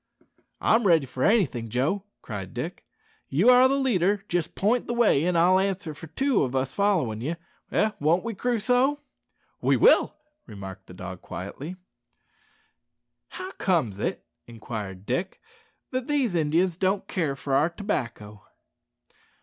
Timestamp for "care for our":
17.07-17.69